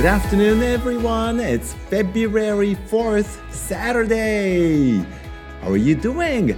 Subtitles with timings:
[0.00, 1.40] Good afternoon, everyone.
[1.40, 5.04] It's February 4th, Saturday.
[5.60, 6.56] How are you doing?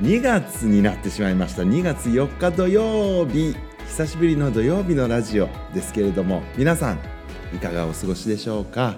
[0.00, 1.60] 2月になってしまいました。
[1.60, 3.54] 2月4日土曜日。
[3.86, 6.98] 久しぶりの土曜日のラジオですけれども、皆さん、
[7.54, 8.96] いかがお過ごしでしょうか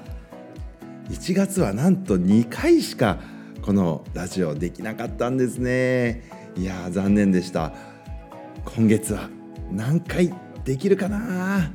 [1.09, 3.19] ？1月はなんと2回しか
[3.63, 6.23] このラジオできなかったんですね。
[6.57, 7.73] いや残念でした。
[8.65, 9.29] 今月は
[9.73, 10.33] 何回
[10.65, 11.73] できるかな？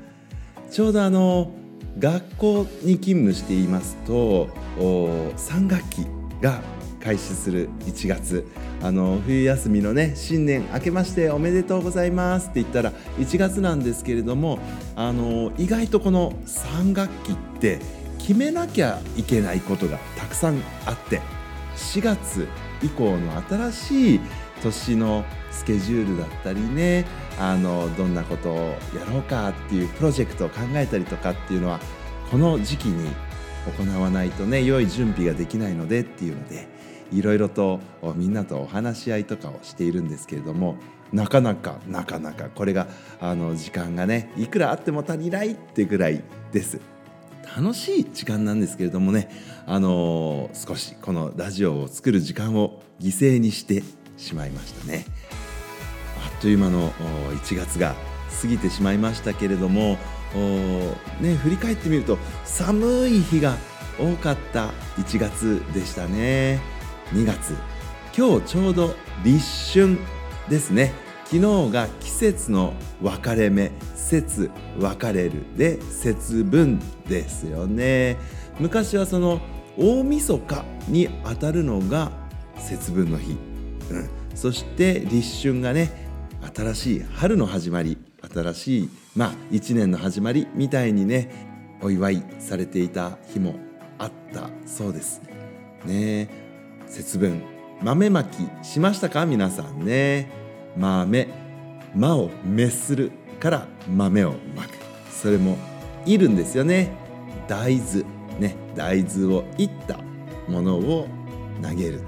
[0.72, 1.52] ちょうどあの
[2.00, 4.48] 学校に勤務していますと
[4.78, 6.08] 3学期
[6.42, 6.62] が
[7.04, 8.46] 開始する1月。
[8.84, 14.60] あの冬休みのね新年明けましておめでとうございますって言ったら1月なんですけれども
[14.96, 17.80] あの意外とこの3学期って
[18.20, 21.22] 決めなきゃいけないことがたくさんあって
[21.76, 22.48] 4月
[22.84, 24.20] 以降の新しい
[24.62, 27.06] 年のスケジュールだったりね
[27.40, 28.56] あのどんなことを
[28.96, 31.80] やろうかっていうプロジェクトを考えたりとかっていうのは
[32.32, 33.12] この時期に
[33.78, 36.68] 行わないとね良い準備ができないのでっていうので
[37.12, 37.80] いろいろと
[38.16, 40.78] みんなとお話し合いとかをしているんですけれども
[41.14, 42.88] なかなかなかなかこれが
[43.22, 46.80] あの時間がねいくらあっても足りないってぐらいです。
[47.56, 49.30] 楽しい時間なんですけれどもね、
[49.66, 53.84] あの、少しこのラジオを作る時間を犠牲にして
[54.18, 55.06] しまいましたね。
[56.28, 56.92] あっという間の
[57.42, 57.96] 1月が
[58.42, 59.98] 過ぎてしまいましたけれども、
[61.22, 63.56] ね、振り返ってみると寒い日が
[63.98, 66.60] 多かった1月でしたね。
[67.14, 67.56] 2月。
[68.16, 69.98] 今日ちょうど立春
[70.50, 70.94] ですね。
[71.26, 78.18] 昨日が季節の分かれ目節分かれるで節分ですよね。
[78.60, 79.40] 昔はその
[79.78, 82.12] 大晦日にあたるのが
[82.58, 83.38] 節分の日、
[83.92, 86.07] うん、そして立春がね
[86.56, 87.98] 新しい春の始まり
[88.34, 91.30] 新しいまあ一年の始まりみたいにね
[91.82, 93.56] お祝いされていた日も
[93.98, 95.22] あったそうです
[95.86, 96.30] ね。
[96.88, 97.42] 節分
[97.82, 99.26] 豆まきしましたか？
[99.26, 100.32] 皆さんね。
[100.78, 101.28] 豆
[101.96, 104.70] 魔を滅するから豆をまく。
[105.12, 105.58] それも
[106.06, 106.92] いるんですよね。
[107.48, 108.04] 大豆
[108.40, 108.56] ね。
[108.76, 110.00] 大豆をいった
[110.48, 111.08] ものを
[111.62, 112.00] 投げる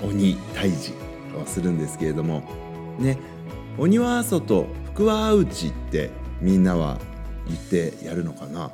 [0.00, 0.06] と。
[0.06, 0.92] 鬼退治
[1.38, 2.42] をするんですけれども
[2.98, 3.18] ね。
[3.78, 6.10] 鬼は外福は内って
[6.40, 6.98] みんなは
[7.46, 8.70] 言ってやるのかな？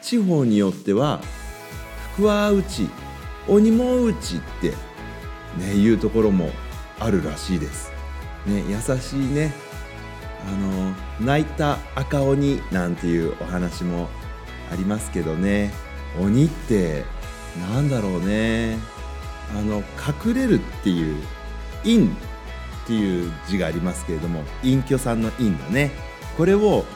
[0.00, 1.20] 地方によっては
[2.14, 2.88] 福は内
[3.46, 4.72] 鬼も内って
[5.58, 6.50] ねいうところも
[6.98, 7.90] あるらしいです。
[8.46, 9.52] ね優しいね。
[10.46, 10.50] あ
[11.20, 14.08] の泣いた赤鬼なんていうお話も
[14.72, 15.72] ありますけどね。
[16.18, 17.04] 鬼って
[17.72, 18.78] なんだろうね。
[19.56, 19.82] あの
[20.26, 21.22] 隠れるっていう
[21.82, 22.08] 陰
[22.88, 25.90] っていう字がありますけれども隠居さんの陰だね。
[26.38, 26.86] これを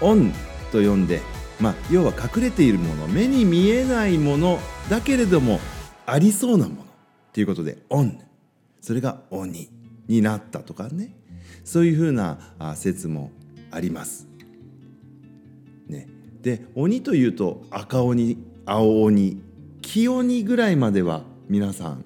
[0.00, 0.32] 恩
[0.70, 1.20] と呼んで、
[1.58, 5.58] まあ、要は隠れているもの目に見えないものだけれども
[6.06, 6.84] ありそうなもの
[7.32, 8.20] ということで恩。
[8.80, 9.68] それが鬼
[10.06, 11.16] になったとかね。
[11.64, 12.38] そういうふうな
[12.76, 13.32] 説も
[13.72, 14.28] あります。
[15.88, 16.06] ね、
[16.42, 19.42] で鬼というと赤鬼青鬼
[19.82, 22.04] 黄鬼ぐらいまでは皆さん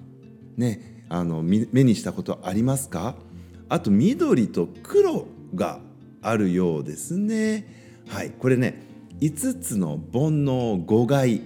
[0.57, 3.15] ねあの目にしたことありますか？
[3.69, 5.79] あと緑と黒が
[6.21, 7.65] あるようですね。
[8.07, 8.83] はい、これね
[9.19, 11.41] 5つの煩悩五害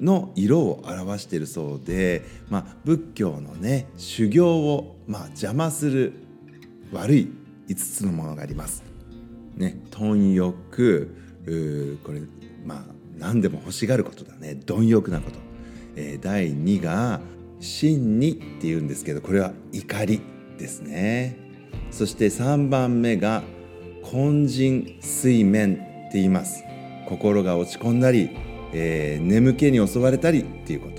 [0.00, 6.12] の色を表しているそうで、まあ、仏教のね修行を、まあ、邪魔する
[6.92, 7.32] 悪い
[7.68, 8.82] 5つのものがあります。
[9.56, 11.14] ね、貪欲
[12.04, 12.22] これ
[12.64, 12.84] まあ
[13.16, 15.38] 何でも欲しがることだね貪欲なこと、
[15.94, 17.20] えー、第2が
[17.60, 20.20] 真にっていうんですけどこれは怒り
[20.58, 21.36] ですね。
[21.90, 23.42] そして3番目が
[24.02, 26.64] 根人水面って言います。
[27.08, 28.30] 心が落ち込んだり、
[28.72, 30.96] えー、眠気に襲われたりっていうこと。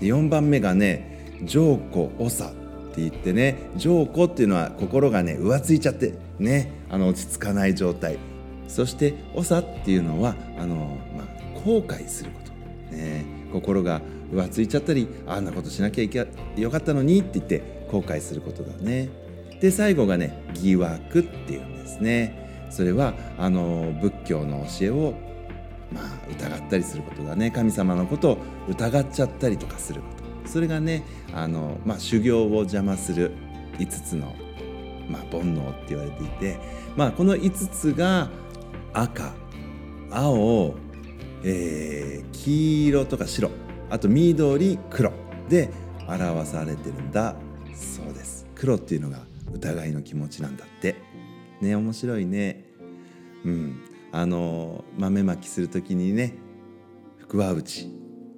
[0.00, 2.52] で4番目がね浄古長っ
[2.92, 8.18] て言ってね浄古っていうのは心がね浮ついちゃってねあの落ち着かない状態。
[8.68, 12.40] そして長っていうのはあの、まあ、後悔するこ
[12.90, 14.00] と、ね、心が
[14.32, 16.24] 浮ついちゃったりあんなことしなきゃいけ
[16.56, 19.08] よかったのにって言って後悔することだね。
[19.60, 22.68] で最後がね疑惑っていうんですね。
[22.70, 25.14] それはあの仏教の教えを
[25.92, 27.50] まあ疑ったりすることだね。
[27.50, 28.38] 神様のことを
[28.68, 30.20] 疑っちゃったりとかすること。
[30.48, 33.32] それがねあの、まあ、修行を邪魔する
[33.78, 34.34] 5つの、
[35.08, 36.58] まあ、煩悩って言われていて、
[36.96, 38.28] まあ、この5つが
[38.92, 39.32] 赤
[40.10, 40.74] 青、
[41.44, 43.50] えー、黄色とか白
[43.90, 45.12] あと緑黒
[45.48, 45.70] で
[46.08, 47.36] 表されてるんだ
[47.80, 48.46] そうです。
[48.54, 50.96] 黒っていうのが疑いの気持ちなんだって。
[51.60, 52.64] ね面白いね。
[53.44, 53.80] うん。
[54.12, 56.34] あの豆まきする時にね
[57.18, 57.90] 福は内。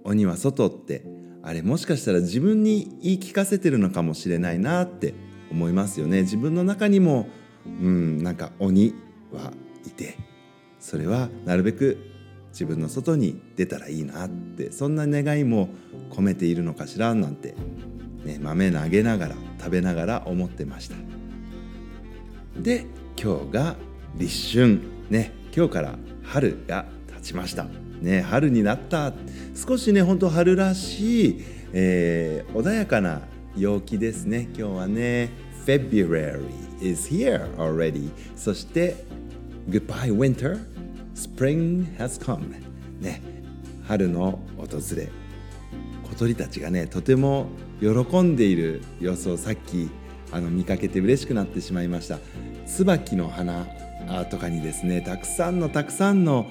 [0.05, 1.05] 鬼は外って。
[1.43, 5.15] あれもしかしたら自分に言い聞かせてるのかもしれないなって
[5.51, 6.23] 思いますよね。
[6.23, 7.27] 自分の中にも
[7.67, 8.95] うんなんか鬼
[9.33, 9.53] は
[9.87, 10.17] いて。
[10.79, 11.99] それはなるべく
[12.51, 14.73] 自分の外に出たらいいなって。
[14.73, 15.69] そんな願いも
[16.11, 17.55] 込めているのかしらなんて、
[18.25, 20.97] ね、豆投げながら食べながら思ってました。
[22.57, 22.87] で
[23.21, 23.77] 今日が
[24.17, 24.81] 立春。
[25.11, 27.67] ね今日から春が経ちました。
[28.01, 29.13] ね春になった。
[29.55, 33.23] 少しね本当春らしい、えー、穏やかな
[33.57, 34.49] 陽気ですね。
[34.57, 35.31] 今日はね
[35.67, 36.41] February
[36.81, 38.97] is here already そして
[39.69, 40.59] Goodbye winter.
[41.15, 42.55] Spring has come
[43.01, 43.21] ね
[43.87, 45.22] 春の訪れ。
[46.13, 47.47] 小鳥たちがねとても
[47.81, 49.91] 喜んでいる様子をさっき
[50.31, 52.19] あの見かけて嬉しくなってしまいました。
[52.67, 53.67] 椿の花
[54.31, 56.51] とかにですねたくさんのたくさんの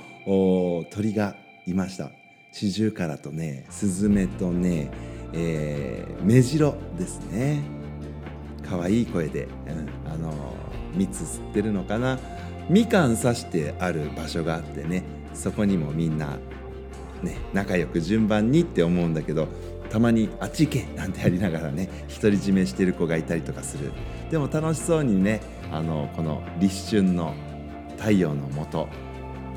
[0.91, 1.35] 鳥が
[1.67, 2.11] いました。
[2.51, 4.89] シジュウカラとねスズメとね、
[5.31, 7.61] えー、メジロですね。
[8.67, 9.47] 可愛い声で、
[10.05, 10.33] うん、あの
[10.95, 12.19] 蜜吸ってるのかな。
[12.69, 15.03] みかん刺してある場所があってね
[15.33, 16.37] そこにもみんな、
[17.23, 19.47] ね、仲良く順番にって思うんだけど
[19.89, 21.89] たまにあっち行けなんてやりながらね
[22.21, 23.91] 独り占めしてる子がいたりとかする。
[24.29, 25.41] でも楽しそうにね
[25.71, 27.33] あのこの立春の
[27.97, 28.87] 太陽のもと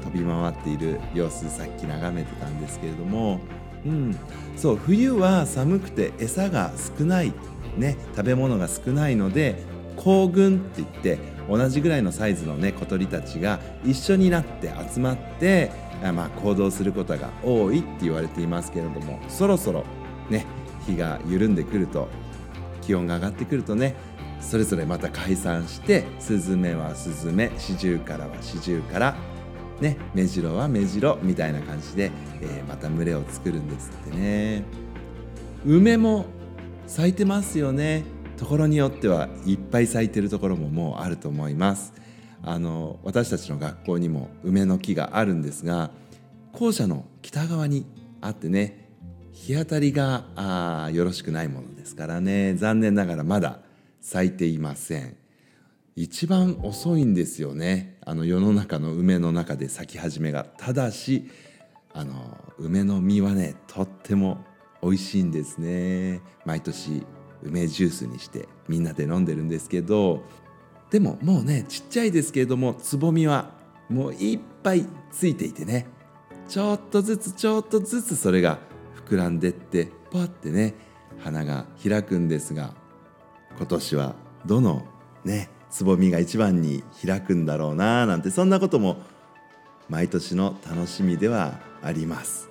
[0.03, 3.41] 飛び回っている様子さっき眺めてたんですけれども、
[3.87, 4.17] うん、
[4.57, 7.33] そう冬は寒くて餌が少ない、
[7.79, 9.63] ね、食べ物が少ないので
[9.97, 11.19] 行軍って言って
[11.49, 15.71] 同じぐらいのサイズのね小鳥たちが一緒になって集まって
[16.13, 19.85] まあ、行動することが多いって言われていますけれどもそろそろ
[20.31, 20.47] ね
[20.87, 22.09] 日が緩んでくると
[22.83, 23.95] 気温が上がってくるとね
[24.41, 29.17] それぞれまた解散してスズメはスズメシジュウカラはシジュウカラ
[29.81, 32.11] ねメジロはメジロみたいな感じで、
[32.41, 34.63] えー、また群れを作るんですってね。
[35.67, 36.27] 梅も
[36.87, 38.05] 咲いてますよね。
[38.37, 41.93] ところによってはいっぱい咲いてるところももうあると思います。
[42.47, 45.91] あの私たちの学校にも梅の木があるんですが
[46.53, 47.87] 校舎の北側に
[48.21, 48.91] あってね
[49.33, 53.61] 日当たりがあよろしくないものですからね残念ながらまだ
[54.01, 55.17] 咲いていません。
[55.97, 60.45] 一番遅いんですよねあの世の中の梅の中で咲き始めが。
[60.45, 61.31] ただし
[61.93, 64.45] あの梅の実はねとっても
[64.83, 66.21] 美味しいんですね。
[66.45, 67.07] 毎年
[67.43, 70.25] 梅ジュースにしてみんなで飲んでるんですけど
[70.91, 73.51] でももうねちっちゃいですけれどもつぼみは
[73.89, 75.87] もういっぱいついていてね
[76.49, 78.59] ちょっとずつちょっとずつそれが
[79.09, 80.75] 膨らんでってパッてね
[81.19, 82.75] 花が開くんですが
[83.57, 84.15] 今年は
[84.47, 84.85] どの
[85.25, 88.99] ねつぼみが一番に開くんだろうななんてそんなことも
[89.89, 92.49] 毎年の楽しみではあります。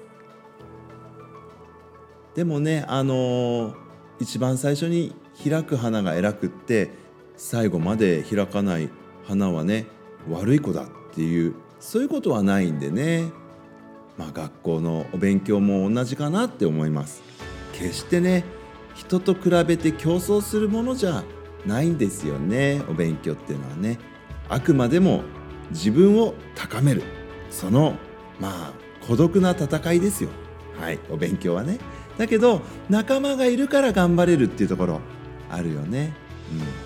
[2.36, 3.76] でもねあのー、
[4.20, 6.92] 一番最初に開く花が偉くって
[7.36, 8.90] 最後まで開かない
[9.26, 9.88] 花はね
[10.30, 13.32] 悪い子だっていうそういうことはないんでね。
[14.18, 17.24] まあ、学校のお勉強も同じかなって思います。
[17.74, 18.46] 決してね
[18.94, 21.24] 人と比べて競争するものじゃ
[21.66, 22.82] ないんですよね。
[22.90, 23.98] お勉強っていうのはね。
[24.50, 25.24] あくまでも
[25.72, 27.04] 自分を高める。
[27.50, 27.96] その
[28.40, 28.74] まあ
[29.08, 30.30] 孤独な戦いですよ。
[30.80, 31.80] はいお勉強はね。
[32.18, 35.02] だけど仲間がいるから頑張れるっていうところ
[35.50, 36.14] あるよね。
[36.52, 36.83] うん。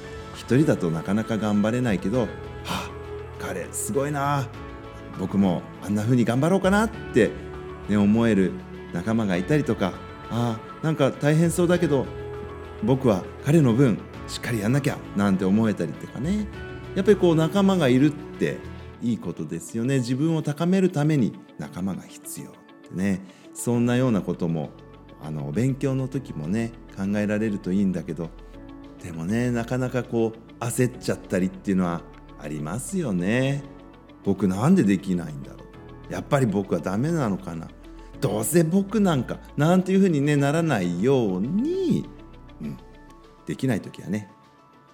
[0.47, 2.27] 一人だとなかなか頑張れないけどは
[2.65, 2.89] あ
[3.37, 4.47] 彼すごいな。
[5.19, 7.31] 僕もあんな風に頑張ろうかなって、
[7.89, 8.53] ね、思える
[8.93, 9.93] 仲間がいたりとか
[10.29, 12.05] あなんか大変そうだけど
[12.83, 16.47] 僕は彼の分しっかりやんなきゃなんて思えたりとかね。
[16.95, 18.57] やっぱりこう仲間がいるって
[19.01, 19.97] いいことですよね。
[19.97, 23.19] 自分を高めるために仲間が必要ってね。
[23.53, 24.69] そんなようなことも
[25.21, 28.29] あの勉強の時もね考えられるといいんだけど
[29.03, 32.01] でもねなかなかこう焦っちゃったりっていうのは
[32.39, 33.63] ありますよね。
[34.23, 35.59] 僕なんでできないんだろ
[36.09, 36.13] う。
[36.13, 37.67] やっぱり僕はダメなのかな。
[38.19, 42.09] どうせ僕なんかなんていうふうに、ね、ならないように、
[42.61, 42.77] うん、
[43.45, 44.31] できない時はね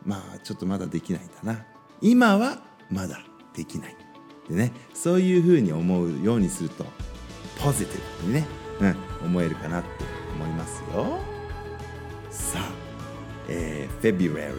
[0.05, 1.65] まあちょっとまだできないんだな。
[2.01, 3.19] 今はまだ
[3.53, 3.95] できない。
[4.49, 6.85] でねそういうふうに思うようにすると
[7.63, 8.45] ポジティブにね、
[8.81, 9.89] うん、思えるかなって
[10.35, 11.19] 思いますよ。
[12.29, 12.82] さあ、
[13.49, 14.53] えー、February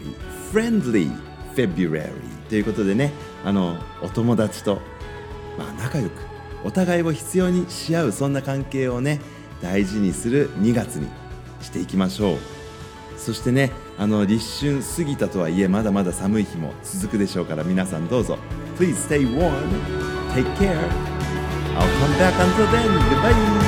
[0.53, 1.11] Friendly
[1.55, 2.11] February
[2.49, 3.13] ということでね
[3.45, 4.81] あのお友達と、
[5.59, 6.13] まあ、仲良く
[6.65, 9.21] お互いを必要にし合うそんな関係をね
[9.61, 11.09] 大事にする2月に
[11.61, 12.39] していきましょう
[13.17, 18.39] そしてねあの立春過ぎたとはいえまだまだ寒い日も続くでしょうから皆さんどうぞ
[18.79, 20.77] Please stay warm Take care.
[21.77, 22.89] I'll come back until then.
[23.09, 23.64] Goodbye.